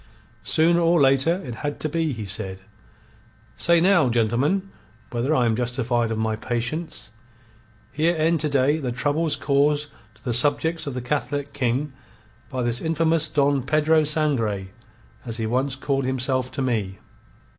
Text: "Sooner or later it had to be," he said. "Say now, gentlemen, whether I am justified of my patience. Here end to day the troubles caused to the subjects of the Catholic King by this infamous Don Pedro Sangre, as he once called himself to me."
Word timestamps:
"Sooner 0.41 0.79
or 0.79 0.99
later 0.99 1.43
it 1.45 1.53
had 1.57 1.79
to 1.81 1.87
be," 1.87 2.11
he 2.11 2.25
said. 2.25 2.57
"Say 3.55 3.79
now, 3.79 4.09
gentlemen, 4.09 4.71
whether 5.11 5.35
I 5.35 5.45
am 5.45 5.55
justified 5.55 6.09
of 6.09 6.17
my 6.17 6.35
patience. 6.35 7.11
Here 7.91 8.15
end 8.17 8.39
to 8.39 8.49
day 8.49 8.77
the 8.79 8.91
troubles 8.91 9.35
caused 9.35 9.89
to 10.15 10.23
the 10.25 10.33
subjects 10.33 10.87
of 10.87 10.95
the 10.95 11.03
Catholic 11.03 11.53
King 11.53 11.93
by 12.49 12.63
this 12.63 12.81
infamous 12.81 13.27
Don 13.27 13.61
Pedro 13.61 14.03
Sangre, 14.03 14.71
as 15.23 15.37
he 15.37 15.45
once 15.45 15.75
called 15.75 16.05
himself 16.05 16.51
to 16.53 16.63
me." 16.63 16.97